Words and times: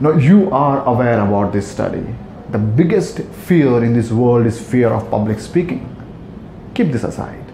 Now, 0.00 0.12
you 0.12 0.50
are 0.50 0.82
aware 0.86 1.20
about 1.20 1.52
this 1.52 1.70
study. 1.70 2.02
The 2.52 2.58
biggest 2.58 3.20
fear 3.20 3.84
in 3.84 3.92
this 3.92 4.10
world 4.10 4.46
is 4.46 4.58
fear 4.58 4.88
of 4.88 5.10
public 5.10 5.38
speaking. 5.38 5.94
Keep 6.72 6.92
this 6.92 7.04
aside. 7.04 7.44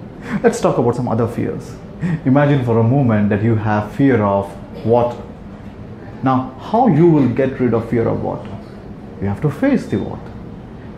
Let's 0.45 0.61
talk 0.61 0.79
about 0.79 0.95
some 0.95 1.09
other 1.09 1.27
fears. 1.27 1.75
Imagine 2.25 2.65
for 2.65 2.79
a 2.79 2.85
moment 2.85 3.31
that 3.31 3.43
you 3.43 3.57
have 3.57 3.91
fear 3.97 4.23
of 4.23 4.47
water. 4.87 5.21
Now, 6.23 6.55
how 6.61 6.87
you 6.87 7.09
will 7.09 7.29
get 7.29 7.59
rid 7.59 7.75
of 7.75 7.91
fear 7.91 8.07
of 8.07 8.23
water? 8.23 8.57
You 9.21 9.27
have 9.27 9.41
to 9.41 9.51
face 9.51 9.87
the 9.87 9.97
water. 9.97 10.33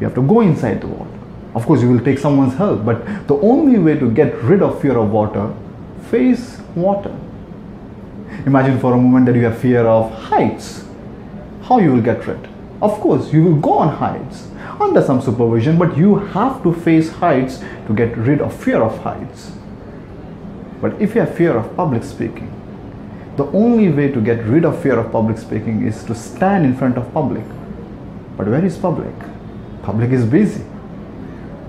You 0.01 0.07
have 0.07 0.15
to 0.17 0.23
go 0.23 0.43
inside 0.43 0.83
the 0.83 0.89
water. 0.89 1.19
Of 1.55 1.65
course, 1.65 1.81
you 1.81 1.91
will 1.91 2.05
take 2.05 2.19
someone's 2.19 2.57
help, 2.57 2.85
but 2.85 3.27
the 3.27 3.37
only 3.37 3.79
way 3.79 3.99
to 3.99 4.11
get 4.11 4.35
rid 4.43 4.61
of 4.61 4.83
fear 4.83 4.99
of 4.99 5.11
water, 5.11 5.55
face 6.11 6.61
water. 6.75 7.17
Imagine 8.45 8.79
for 8.79 8.93
a 8.93 8.99
moment 8.99 9.25
that 9.27 9.35
you 9.35 9.45
have 9.45 9.57
fear 9.57 9.87
of 9.87 10.13
heights. 10.13 10.85
How 11.69 11.79
you 11.79 11.93
will 11.93 12.01
get 12.01 12.27
rid? 12.27 12.49
Of 12.81 12.99
course, 13.01 13.31
you 13.31 13.43
will 13.45 13.57
go 13.57 13.75
on 13.75 13.95
heights 13.95 14.49
under 14.81 15.03
some 15.03 15.21
supervision, 15.21 15.77
but 15.79 15.99
you 15.99 16.15
have 16.17 16.63
to 16.63 16.73
face 16.73 17.11
heights 17.11 17.59
to 17.87 17.95
get 17.95 18.17
rid 18.17 18.41
of 18.41 18.57
fear 18.57 18.81
of 18.83 18.97
heights. 19.03 19.53
But 20.81 20.99
if 20.99 21.15
you 21.15 21.21
have 21.21 21.35
fear 21.37 21.59
of 21.59 21.77
public 21.77 22.05
speaking, 22.05 22.51
the 23.37 23.45
only 23.49 23.91
way 23.91 24.11
to 24.11 24.19
get 24.19 24.43
rid 24.47 24.65
of 24.65 24.81
fear 24.83 24.99
of 24.99 25.13
public 25.13 25.37
speaking 25.37 25.87
is 25.87 26.03
to 26.05 26.15
stand 26.15 26.65
in 26.65 26.75
front 26.75 26.97
of 26.97 27.13
public. 27.13 27.45
But 28.39 28.49
where 28.49 28.65
is 28.65 28.79
public? 28.79 29.15
Public 29.83 30.11
is 30.11 30.25
busy. 30.25 30.65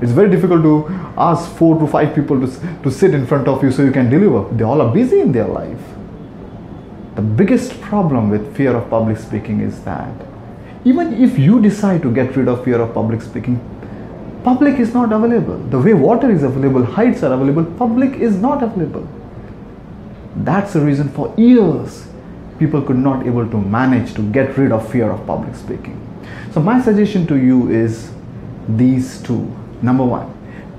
It's 0.02 0.14
very 0.14 0.30
difficult 0.30 0.64
to 0.64 0.88
ask 1.18 1.52
four 1.58 1.78
to 1.78 1.86
five 1.86 2.16
people 2.16 2.40
to, 2.40 2.48
to 2.84 2.90
sit 2.90 3.14
in 3.14 3.28
front 3.28 3.50
of 3.50 3.62
you 3.62 3.70
so 3.70 3.84
you 3.84 3.92
can 3.92 4.10
deliver. 4.10 4.48
They 4.56 4.64
all 4.64 4.82
are 4.82 4.94
busy 4.94 5.20
in 5.20 5.34
their 5.34 5.48
life. 5.48 5.99
The 7.20 7.26
biggest 7.26 7.82
problem 7.82 8.30
with 8.30 8.56
fear 8.56 8.74
of 8.78 8.90
public 8.90 9.18
speaking 9.18 9.60
is 9.60 9.82
that 9.82 10.10
even 10.86 11.22
if 11.22 11.38
you 11.38 11.62
decide 11.62 12.02
to 12.04 12.14
get 12.14 12.38
rid 12.38 12.48
of 12.48 12.64
fear 12.64 12.80
of 12.80 12.94
public 12.94 13.22
speaking, 13.22 13.60
public 14.46 14.80
is 14.80 14.94
not 14.94 15.12
available. 15.12 15.58
The 15.58 15.80
way 15.82 15.94
water 15.94 16.32
is 16.32 16.44
available, 16.44 16.86
heights 16.86 17.22
are 17.24 17.34
available, 17.34 17.66
public 17.78 18.14
is 18.22 18.38
not 18.38 18.64
available. 18.64 19.06
That's 20.38 20.72
the 20.72 20.80
reason 20.80 21.10
for 21.10 21.34
years 21.36 22.08
people 22.58 22.82
could 22.82 23.00
not 23.10 23.28
able 23.28 23.50
to 23.50 23.58
manage 23.58 24.14
to 24.14 24.22
get 24.22 24.58
rid 24.58 24.72
of 24.72 24.90
fear 24.90 25.12
of 25.12 25.28
public 25.28 25.56
speaking. 25.56 26.00
So 26.54 26.62
my 26.62 26.82
suggestion 26.82 27.28
to 27.28 27.36
you 27.36 27.70
is 27.70 28.14
these 28.70 29.22
two. 29.22 29.42
Number 29.82 30.06
one, 30.06 30.34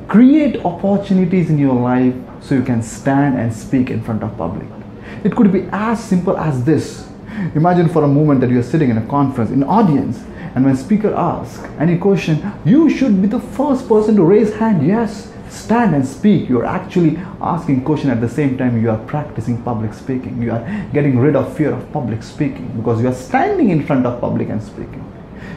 create 0.09 0.65
opportunities 0.65 1.51
in 1.51 1.59
your 1.59 1.75
life 1.75 2.15
so 2.41 2.55
you 2.55 2.63
can 2.63 2.83
stand 2.83 3.39
and 3.39 3.55
speak 3.55 3.91
in 3.91 4.03
front 4.03 4.23
of 4.23 4.35
public. 4.39 4.80
It 5.25 5.37
could 5.37 5.53
be 5.53 5.69
as 5.73 6.03
simple 6.03 6.37
as 6.37 6.65
this. 6.65 7.09
Imagine 7.55 7.89
for 7.89 8.05
a 8.05 8.09
moment 8.09 8.41
that 8.41 8.51
you 8.51 8.59
are 8.59 8.63
sitting 8.63 8.91
in 8.91 8.99
a 8.99 9.07
conference, 9.07 9.51
in 9.51 9.63
audience, 9.63 10.23
and 10.55 10.65
when 10.65 10.77
speaker 10.77 11.15
asks 11.15 11.63
any 11.79 11.97
question, 11.97 12.53
you 12.65 12.91
should 12.91 13.23
be 13.23 13.29
the 13.29 13.41
first 13.41 13.89
person 13.89 14.17
to 14.17 14.25
raise 14.25 14.53
hand. 14.55 14.87
Yes, 14.87 15.33
stand 15.49 15.95
and 15.95 16.07
speak. 16.07 16.49
You 16.49 16.61
are 16.61 16.65
actually 16.65 17.19
asking 17.41 17.85
question 17.85 18.11
at 18.11 18.21
the 18.21 18.29
same 18.29 18.59
time 18.59 18.81
you 18.83 18.91
are 18.91 18.99
practicing 19.07 19.63
public 19.63 19.95
speaking. 19.95 20.43
You 20.43 20.53
are 20.53 20.89
getting 20.93 21.19
rid 21.19 21.37
of 21.37 21.57
fear 21.57 21.73
of 21.73 21.93
public 21.93 22.23
speaking 22.23 22.69
because 22.77 23.01
you 23.01 23.09
are 23.09 23.15
standing 23.15 23.71
in 23.71 23.87
front 23.87 24.07
of 24.07 24.21
public 24.21 24.49
and 24.49 24.63
speaking. 24.63 25.05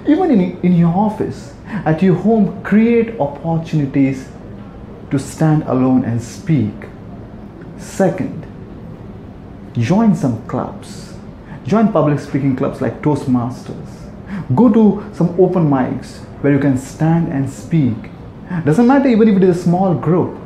Even 0.07 0.31
in, 0.31 0.59
in 0.61 0.73
your 0.73 0.93
office, 0.93 1.53
at 1.85 2.01
your 2.03 2.15
home, 2.15 2.61
create 2.63 3.19
opportunities 3.19 4.27
to 5.09 5.17
stand 5.17 5.63
alone 5.63 6.03
and 6.05 6.21
speak. 6.21 6.73
Second, 7.77 8.45
join 9.73 10.15
some 10.15 10.45
clubs. 10.47 11.13
Join 11.65 11.91
public 11.91 12.19
speaking 12.19 12.55
clubs 12.55 12.81
like 12.81 13.01
Toastmasters. 13.01 13.89
Go 14.55 14.71
to 14.71 15.03
some 15.13 15.29
open 15.39 15.69
mics 15.69 16.19
where 16.41 16.51
you 16.53 16.59
can 16.59 16.77
stand 16.77 17.31
and 17.31 17.49
speak. 17.49 17.95
Doesn't 18.65 18.85
matter 18.85 19.07
even 19.07 19.29
if 19.29 19.37
it 19.37 19.43
is 19.43 19.57
a 19.57 19.63
small 19.63 19.95
group. 19.95 20.37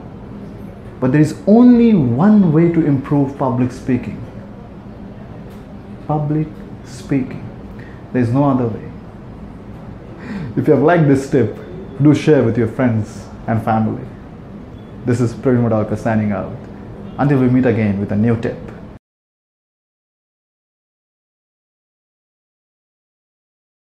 But 1.00 1.12
there 1.12 1.22
is 1.22 1.42
only 1.48 1.94
one 1.94 2.54
way 2.54 2.72
to 2.72 2.86
improve 2.86 3.38
public 3.38 3.72
speaking. 3.72 4.24
Public 6.08 6.48
speaking. 6.86 7.44
There 8.14 8.22
is 8.22 8.30
no 8.30 8.46
other 8.46 8.68
way. 8.68 8.92
If 10.56 10.68
you 10.68 10.74
have 10.74 10.84
liked 10.84 11.08
this 11.08 11.30
tip, 11.30 11.58
do 12.02 12.16
share 12.16 12.44
with 12.44 12.58
your 12.58 12.68
friends 12.68 13.26
and 13.48 13.64
family. 13.64 14.08
This 15.06 15.20
is 15.20 15.34
Praveen 15.34 15.68
Madalka 15.68 15.98
signing 15.98 16.32
out. 16.32 16.56
Until 17.18 17.40
we 17.40 17.48
meet 17.48 17.66
again 17.66 18.00
with 18.00 18.12
a 18.12 18.16
new 18.16 18.40
tip. 18.40 18.58